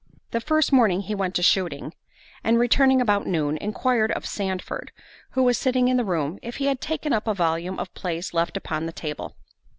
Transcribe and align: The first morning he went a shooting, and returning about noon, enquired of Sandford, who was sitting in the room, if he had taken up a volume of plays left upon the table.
The 0.31 0.41
first 0.41 0.73
morning 0.73 1.01
he 1.01 1.13
went 1.13 1.37
a 1.37 1.43
shooting, 1.43 1.93
and 2.43 2.57
returning 2.57 2.99
about 3.01 3.27
noon, 3.27 3.55
enquired 3.57 4.11
of 4.13 4.25
Sandford, 4.25 4.91
who 5.33 5.43
was 5.43 5.59
sitting 5.59 5.89
in 5.89 5.97
the 5.97 6.03
room, 6.03 6.39
if 6.41 6.55
he 6.57 6.65
had 6.65 6.81
taken 6.81 7.13
up 7.13 7.27
a 7.27 7.35
volume 7.35 7.77
of 7.77 7.93
plays 7.93 8.33
left 8.33 8.57
upon 8.57 8.87
the 8.87 8.93
table. 8.93 9.35